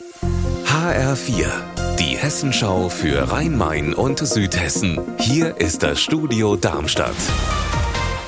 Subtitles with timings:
[0.00, 1.46] HR4,
[1.98, 5.00] die Hessenschau für Rhein-Main und Südhessen.
[5.18, 7.16] Hier ist das Studio Darmstadt.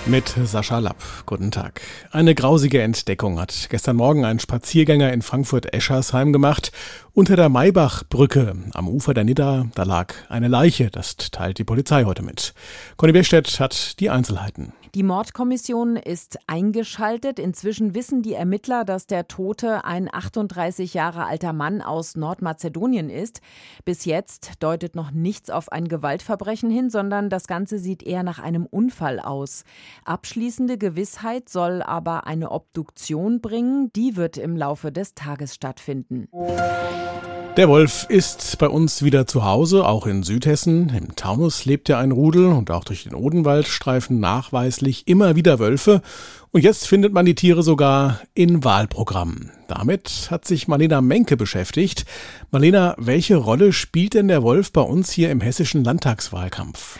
[0.07, 0.97] Mit Sascha Lapp.
[1.27, 1.81] Guten Tag.
[2.11, 6.73] Eine grausige Entdeckung hat gestern Morgen ein Spaziergänger in Frankfurt-Eschersheim gemacht.
[7.21, 10.89] Unter der Maybach-Brücke am Ufer der Nidda, da lag eine Leiche.
[10.91, 12.55] Das teilt die Polizei heute mit.
[12.97, 14.73] Conny Bechstedt hat die Einzelheiten.
[14.95, 17.39] Die Mordkommission ist eingeschaltet.
[17.39, 23.41] Inzwischen wissen die Ermittler, dass der Tote ein 38 Jahre alter Mann aus Nordmazedonien ist.
[23.85, 28.41] Bis jetzt deutet noch nichts auf ein Gewaltverbrechen hin, sondern das Ganze sieht eher nach
[28.41, 29.63] einem Unfall aus.
[30.05, 33.93] Abschließende Gewissheit soll aber eine Obduktion bringen.
[33.95, 36.27] Die wird im Laufe des Tages stattfinden.
[37.57, 40.89] Der Wolf ist bei uns wieder zu Hause, auch in Südhessen.
[40.97, 45.59] Im Taunus lebt ja ein Rudel und auch durch den Odenwald streifen nachweislich immer wieder
[45.59, 46.01] Wölfe.
[46.53, 49.51] Und jetzt findet man die Tiere sogar in Wahlprogrammen.
[49.67, 52.07] Damit hat sich Marlena Menke beschäftigt.
[52.53, 56.99] Marlena, welche Rolle spielt denn der Wolf bei uns hier im hessischen Landtagswahlkampf?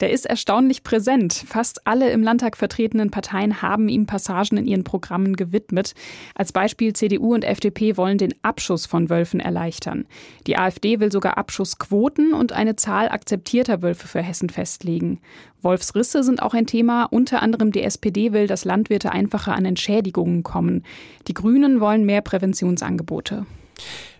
[0.00, 1.32] Der ist erstaunlich präsent.
[1.46, 5.94] Fast alle im Landtag vertretenen Parteien haben ihm Passagen in ihren Programmen gewidmet.
[6.34, 10.06] Als Beispiel CDU und FDP wollen den Abschuss von Wölfen erleichtern.
[10.46, 15.20] Die AfD will sogar Abschussquoten und eine Zahl akzeptierter Wölfe für Hessen festlegen.
[15.62, 17.04] Wolfsrisse sind auch ein Thema.
[17.04, 20.84] Unter anderem die SPD will, dass Landwirte einfacher an Entschädigungen kommen.
[21.28, 23.46] Die Grünen wollen mehr Präventionsangebote.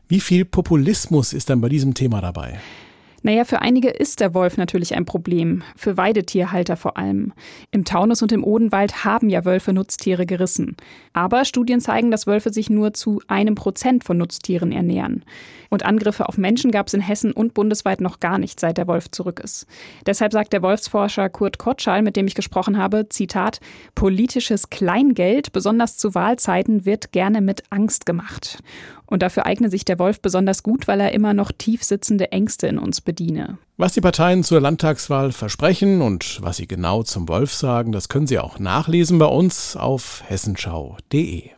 [0.08, 2.60] Wie viel Populismus ist dann bei diesem Thema dabei?
[3.26, 7.32] Naja, für einige ist der Wolf natürlich ein Problem, für Weidetierhalter vor allem.
[7.70, 10.76] Im Taunus und im Odenwald haben ja Wölfe Nutztiere gerissen.
[11.14, 15.24] Aber Studien zeigen, dass Wölfe sich nur zu einem Prozent von Nutztieren ernähren.
[15.70, 18.86] Und Angriffe auf Menschen gab es in Hessen und bundesweit noch gar nicht, seit der
[18.88, 19.66] Wolf zurück ist.
[20.04, 23.60] Deshalb sagt der Wolfsforscher Kurt Kotschal, mit dem ich gesprochen habe, Zitat,
[23.94, 28.58] politisches Kleingeld, besonders zu Wahlzeiten, wird gerne mit Angst gemacht.
[29.06, 32.66] Und dafür eigne sich der Wolf besonders gut, weil er immer noch tief sitzende Ängste
[32.66, 33.58] in uns bediene.
[33.76, 38.26] Was die Parteien zur Landtagswahl versprechen und was sie genau zum Wolf sagen, das können
[38.26, 41.50] Sie auch nachlesen bei uns auf hessenschau.de.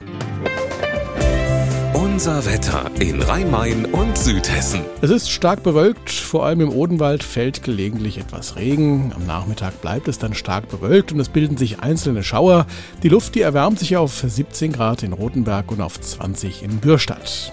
[1.94, 4.80] Unser Wetter in Rhein-Main und Südhessen.
[5.02, 9.12] Es ist stark bewölkt, vor allem im Odenwald fällt gelegentlich etwas Regen.
[9.14, 12.66] Am Nachmittag bleibt es dann stark bewölkt und es bilden sich einzelne Schauer.
[13.02, 17.52] Die Luft, die erwärmt sich auf 17 Grad in Rothenberg und auf 20 in Bürstadt.